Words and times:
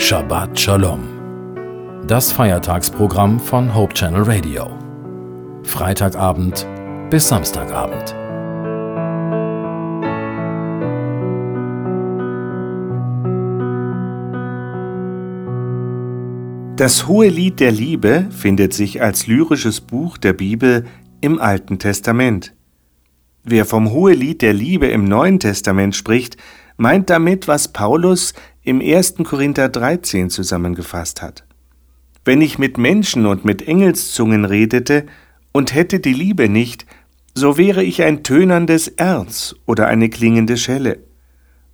Shabbat 0.00 0.58
Shalom. 0.58 1.02
Das 2.06 2.32
Feiertagsprogramm 2.32 3.38
von 3.38 3.74
Hope 3.74 3.92
Channel 3.92 4.22
Radio. 4.22 4.70
Freitagabend 5.62 6.66
bis 7.10 7.28
Samstagabend. 7.28 8.16
Das 16.80 17.06
Hohe 17.06 17.28
Lied 17.28 17.60
der 17.60 17.70
Liebe 17.70 18.26
findet 18.30 18.72
sich 18.72 19.02
als 19.02 19.26
lyrisches 19.26 19.82
Buch 19.82 20.16
der 20.16 20.32
Bibel 20.32 20.86
im 21.20 21.38
Alten 21.38 21.78
Testament. 21.78 22.54
Wer 23.44 23.66
vom 23.66 23.90
Hohelied 23.90 24.40
der 24.40 24.54
Liebe 24.54 24.86
im 24.86 25.04
Neuen 25.04 25.38
Testament 25.38 25.94
spricht, 25.94 26.38
meint 26.78 27.10
damit, 27.10 27.46
was 27.48 27.68
Paulus 27.68 28.32
im 28.70 28.80
1. 28.80 29.16
Korinther 29.24 29.68
13 29.68 30.30
zusammengefasst 30.30 31.22
hat. 31.22 31.44
Wenn 32.24 32.40
ich 32.40 32.56
mit 32.56 32.78
Menschen 32.78 33.26
und 33.26 33.44
mit 33.44 33.66
Engelszungen 33.66 34.44
redete 34.44 35.06
und 35.50 35.74
hätte 35.74 35.98
die 35.98 36.12
Liebe 36.12 36.48
nicht, 36.48 36.86
so 37.34 37.58
wäre 37.58 37.82
ich 37.82 38.02
ein 38.02 38.22
tönerndes 38.22 38.86
Erz 38.86 39.56
oder 39.66 39.88
eine 39.88 40.08
klingende 40.08 40.56
Schelle. 40.56 41.00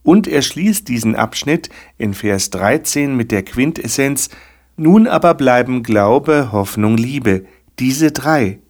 Und 0.04 0.26
er 0.26 0.40
schließt 0.40 0.88
diesen 0.88 1.14
Abschnitt 1.14 1.68
in 1.98 2.14
Vers 2.14 2.48
13 2.48 3.14
mit 3.14 3.30
der 3.30 3.42
Quintessenz 3.42 4.30
Nun 4.78 5.06
aber 5.06 5.34
bleiben 5.34 5.82
Glaube, 5.82 6.50
Hoffnung, 6.50 6.96
Liebe, 6.96 7.44
diese 7.78 8.10
drei. 8.10 8.60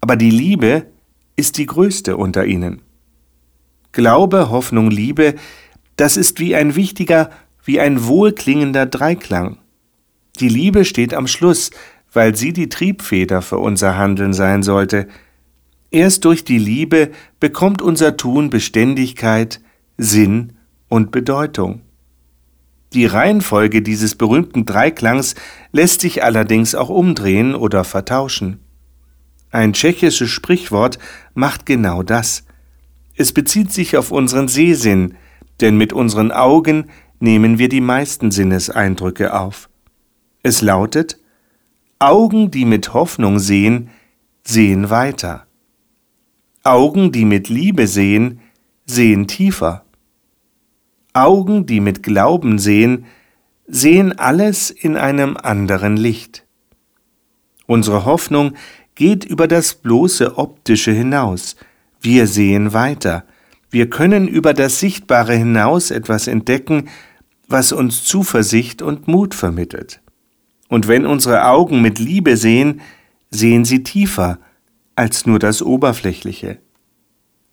Aber 0.00 0.14
die 0.14 0.30
Liebe 0.30 0.86
ist 1.34 1.58
die 1.58 1.66
größte 1.66 2.16
unter 2.16 2.46
ihnen. 2.46 2.82
Glaube, 3.90 4.50
Hoffnung, 4.50 4.88
Liebe 4.88 5.34
das 5.96 6.18
ist 6.18 6.38
wie 6.40 6.54
ein 6.54 6.76
wichtiger, 6.76 7.30
wie 7.66 7.80
ein 7.80 8.06
wohlklingender 8.06 8.86
Dreiklang. 8.86 9.58
Die 10.40 10.48
Liebe 10.48 10.84
steht 10.84 11.12
am 11.12 11.26
Schluss, 11.26 11.70
weil 12.12 12.34
sie 12.34 12.52
die 12.52 12.68
Triebfeder 12.68 13.42
für 13.42 13.58
unser 13.58 13.98
Handeln 13.98 14.32
sein 14.32 14.62
sollte. 14.62 15.08
Erst 15.90 16.24
durch 16.24 16.44
die 16.44 16.58
Liebe 16.58 17.10
bekommt 17.40 17.82
unser 17.82 18.16
Tun 18.16 18.48
Beständigkeit, 18.48 19.60
Sinn 19.98 20.54
und 20.88 21.10
Bedeutung. 21.10 21.82
Die 22.92 23.06
Reihenfolge 23.06 23.82
dieses 23.82 24.14
berühmten 24.14 24.64
Dreiklangs 24.64 25.34
lässt 25.72 26.00
sich 26.00 26.22
allerdings 26.22 26.74
auch 26.74 26.88
umdrehen 26.88 27.54
oder 27.54 27.84
vertauschen. 27.84 28.60
Ein 29.50 29.72
tschechisches 29.72 30.30
Sprichwort 30.30 30.98
macht 31.34 31.66
genau 31.66 32.02
das. 32.02 32.44
Es 33.14 33.32
bezieht 33.32 33.72
sich 33.72 33.96
auf 33.96 34.12
unseren 34.12 34.48
Sehsinn, 34.48 35.14
denn 35.60 35.76
mit 35.76 35.92
unseren 35.92 36.30
Augen 36.30 36.86
nehmen 37.20 37.58
wir 37.58 37.68
die 37.68 37.80
meisten 37.80 38.30
Sinneseindrücke 38.30 39.38
auf. 39.38 39.68
Es 40.42 40.62
lautet 40.62 41.18
Augen, 41.98 42.50
die 42.50 42.64
mit 42.64 42.92
Hoffnung 42.92 43.38
sehen, 43.38 43.90
sehen 44.44 44.90
weiter. 44.90 45.46
Augen, 46.62 47.12
die 47.12 47.24
mit 47.24 47.48
Liebe 47.48 47.86
sehen, 47.86 48.40
sehen 48.84 49.26
tiefer. 49.26 49.84
Augen, 51.12 51.64
die 51.66 51.80
mit 51.80 52.02
Glauben 52.02 52.58
sehen, 52.58 53.06
sehen 53.66 54.18
alles 54.18 54.70
in 54.70 54.96
einem 54.96 55.36
anderen 55.36 55.96
Licht. 55.96 56.44
Unsere 57.66 58.04
Hoffnung 58.04 58.54
geht 58.94 59.24
über 59.24 59.48
das 59.48 59.74
bloße 59.74 60.38
optische 60.38 60.92
hinaus. 60.92 61.56
Wir 62.00 62.26
sehen 62.26 62.72
weiter, 62.72 63.24
wir 63.76 63.90
können 63.90 64.26
über 64.26 64.54
das 64.54 64.80
Sichtbare 64.80 65.34
hinaus 65.34 65.90
etwas 65.90 66.28
entdecken, 66.28 66.88
was 67.46 67.72
uns 67.72 68.04
Zuversicht 68.04 68.80
und 68.80 69.06
Mut 69.06 69.34
vermittelt. 69.34 70.00
Und 70.68 70.88
wenn 70.88 71.04
unsere 71.04 71.44
Augen 71.44 71.82
mit 71.82 71.98
Liebe 71.98 72.38
sehen, 72.38 72.80
sehen 73.30 73.66
sie 73.66 73.82
tiefer 73.82 74.38
als 74.94 75.26
nur 75.26 75.38
das 75.38 75.60
Oberflächliche. 75.60 76.56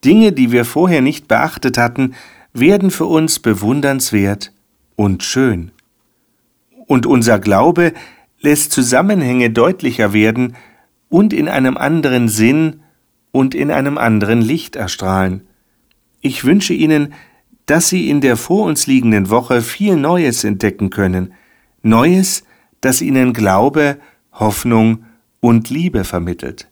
Dinge, 0.06 0.32
die 0.32 0.54
wir 0.54 0.64
vorher 0.64 1.02
nicht 1.02 1.28
beachtet 1.28 1.78
hatten, 1.78 2.14
werden 2.54 2.90
für 2.90 3.06
uns 3.06 3.40
bewundernswert 3.40 4.54
und 4.96 5.24
schön. 5.24 5.74
Und 6.88 7.06
unser 7.06 7.38
Glaube 7.38 7.92
lässt 8.40 8.72
Zusammenhänge 8.72 9.50
deutlicher 9.50 10.14
werden 10.14 10.56
und 11.10 11.34
in 11.34 11.50
einem 11.50 11.76
anderen 11.76 12.30
Sinn 12.30 12.80
und 13.34 13.54
in 13.54 13.72
einem 13.72 13.98
anderen 13.98 14.42
Licht 14.42 14.78
erstrahlen. 14.78 15.46
Ich 16.26 16.46
wünsche 16.46 16.74
Ihnen, 16.74 17.14
dass 17.66 17.90
Sie 17.90 18.10
in 18.10 18.22
der 18.22 18.38
vor 18.38 18.66
uns 18.66 18.88
liegenden 18.88 19.30
Woche 19.30 19.62
viel 19.62 19.98
Neues 19.98 20.46
entdecken 20.46 20.90
können, 20.90 21.34
Neues, 21.82 22.46
das 22.80 23.02
Ihnen 23.02 23.34
Glaube, 23.34 24.00
Hoffnung 24.32 25.04
und 25.42 25.70
Liebe 25.70 26.06
vermittelt. 26.06 26.70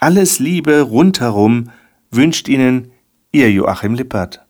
Alles 0.00 0.40
Liebe 0.40 0.80
rundherum 0.80 1.70
wünscht 2.10 2.48
Ihnen 2.48 2.90
Ihr 3.30 3.52
Joachim 3.52 3.94
Lippert. 3.94 4.44